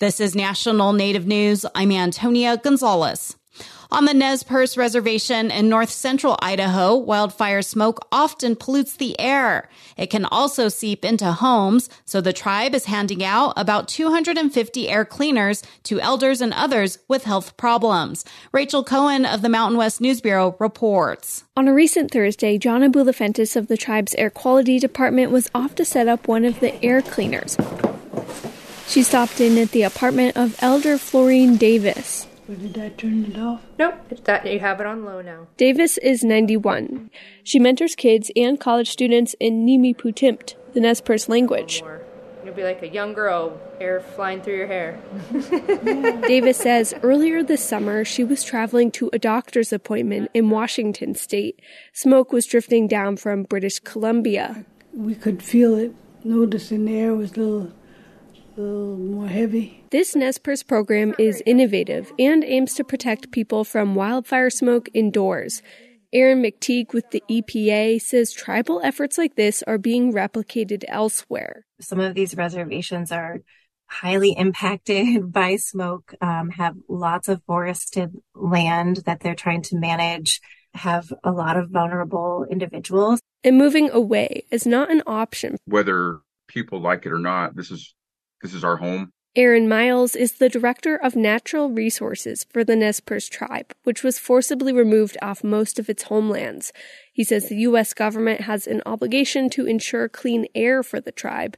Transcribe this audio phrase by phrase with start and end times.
[0.00, 1.66] This is National Native News.
[1.74, 3.36] I'm Antonia Gonzalez.
[3.90, 9.68] On the Nez Perce Reservation in north central Idaho, wildfire smoke often pollutes the air.
[9.96, 15.04] It can also seep into homes, so the tribe is handing out about 250 air
[15.04, 18.24] cleaners to elders and others with health problems.
[18.52, 21.42] Rachel Cohen of the Mountain West News Bureau reports.
[21.56, 25.84] On a recent Thursday, Johna Boulafentis of the tribe's air quality department was off to
[25.84, 27.56] set up one of the air cleaners.
[28.88, 32.26] She stopped in at the apartment of Elder Florine Davis.
[32.48, 33.60] Did I turn it off?
[33.78, 35.46] Nope, it's that you have it on low now.
[35.58, 37.10] Davis is 91.
[37.44, 41.82] She mentors kids and college students in Nimiipuutímt, the Nez Perce language.
[42.42, 44.98] You'll be like a young girl, air flying through your hair.
[46.26, 51.60] Davis says earlier this summer she was traveling to a doctor's appointment in Washington state.
[51.92, 54.64] Smoke was drifting down from British Columbia.
[54.94, 55.94] We could feel it.
[56.24, 57.72] Noticing the air was a little
[58.58, 59.84] a little more heavy.
[59.90, 65.62] This Nez Perce program is innovative and aims to protect people from wildfire smoke indoors.
[66.12, 71.66] Aaron McTeague with the EPA says tribal efforts like this are being replicated elsewhere.
[71.80, 73.40] Some of these reservations are
[73.86, 80.40] highly impacted by smoke, um, have lots of forested land that they're trying to manage,
[80.74, 83.20] have a lot of vulnerable individuals.
[83.44, 85.56] And moving away is not an option.
[85.66, 87.94] Whether people like it or not, this is
[88.42, 89.12] this is our home.
[89.36, 94.18] Aaron Miles is the director of natural resources for the Nez Perce tribe, which was
[94.18, 96.72] forcibly removed off most of its homelands.
[97.12, 97.94] He says the U.S.
[97.94, 101.56] government has an obligation to ensure clean air for the tribe.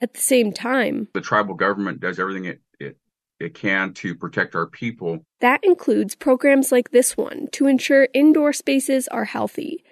[0.00, 2.98] At the same time, the tribal government does everything it, it,
[3.38, 5.24] it can to protect our people.
[5.40, 9.84] That includes programs like this one to ensure indoor spaces are healthy.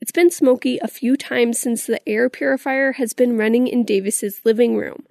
[0.00, 4.40] It's been smoky a few times since the air purifier has been running in Davis's
[4.44, 5.04] living room.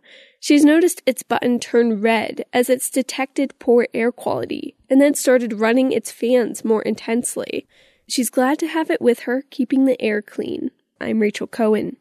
[0.47, 5.59] She's noticed its button turn red as it's detected poor air quality and then started
[5.59, 7.67] running its fans more intensely.
[8.07, 10.71] She's glad to have it with her, keeping the air clean.
[11.01, 11.97] I'm Rachel Cohen.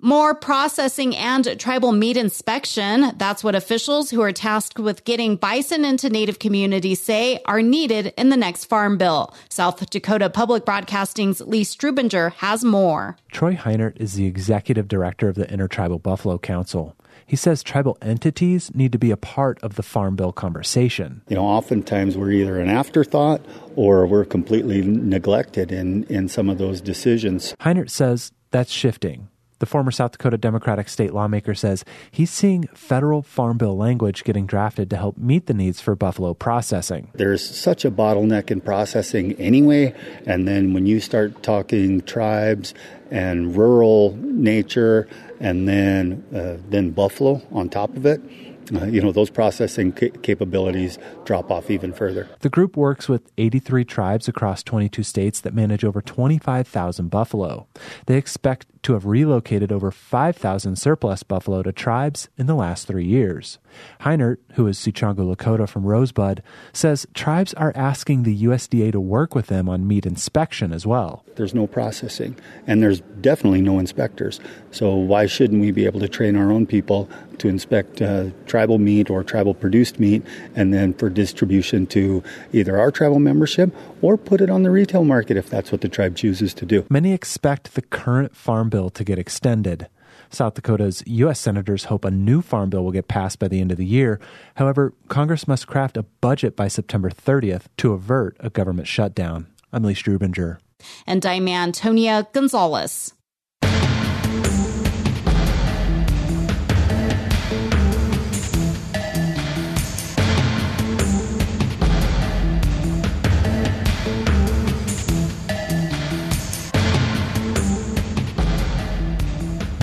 [0.00, 3.12] More processing and tribal meat inspection.
[3.18, 8.14] That's what officials who are tasked with getting bison into Native communities say are needed
[8.16, 9.34] in the next farm bill.
[9.50, 13.18] South Dakota Public Broadcasting's Lee Strubinger has more.
[13.30, 16.96] Troy Heinert is the executive director of the Intertribal Buffalo Council.
[17.30, 21.22] He says tribal entities need to be a part of the Farm Bill conversation.
[21.28, 23.40] You know, oftentimes we're either an afterthought
[23.76, 27.54] or we're completely neglected in, in some of those decisions.
[27.60, 29.28] Heinert says that's shifting.
[29.60, 34.46] The former South Dakota Democratic state lawmaker says he's seeing federal farm bill language getting
[34.46, 37.12] drafted to help meet the needs for buffalo processing.
[37.14, 39.94] There's such a bottleneck in processing anyway,
[40.26, 42.74] and then when you start talking tribes
[43.10, 45.08] and rural nature
[45.40, 48.20] and then uh, then buffalo on top of it.
[48.90, 52.28] You know, those processing ca- capabilities drop off even further.
[52.40, 57.66] The group works with 83 tribes across 22 states that manage over 25,000 buffalo.
[58.06, 63.04] They expect to have relocated over 5,000 surplus buffalo to tribes in the last three
[63.04, 63.58] years.
[64.00, 66.42] Heinert, who is Sicangu Lakota from Rosebud,
[66.72, 71.24] says tribes are asking the USDA to work with them on meat inspection as well.
[71.36, 72.36] There's no processing,
[72.66, 74.40] and there's definitely no inspectors.
[74.70, 77.08] So why shouldn't we be able to train our own people
[77.40, 80.22] to inspect uh, tribal meat or tribal produced meat,
[80.54, 85.04] and then for distribution to either our tribal membership or put it on the retail
[85.04, 86.86] market if that's what the tribe chooses to do?
[86.88, 89.88] Many expect the current farm bill to get extended.
[90.32, 91.40] South Dakota's U.S.
[91.40, 94.20] senators hope a new farm bill will get passed by the end of the year.
[94.54, 99.48] However, Congress must craft a budget by September 30th to avert a government shutdown.
[99.72, 100.58] I'm Lee Strubinger.
[101.06, 103.12] And I'm Antonia Gonzalez.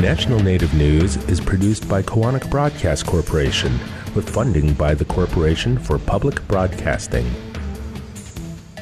[0.07, 3.77] National Native News is produced by Koahnic Broadcast Corporation
[4.15, 7.29] with funding by the Corporation for Public Broadcasting.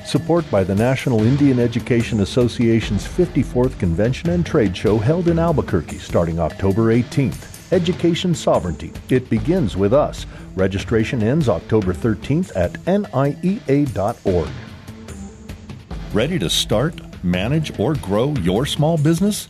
[0.06, 5.98] Support by the National Indian Education Association's 54th Convention and Trade Show held in Albuquerque
[5.98, 7.74] starting October 18th.
[7.74, 8.94] Education Sovereignty.
[9.10, 10.28] It begins with us.
[10.54, 14.50] Registration ends October 13th at niea.org.
[16.14, 19.50] Ready to start, manage, or grow your small business?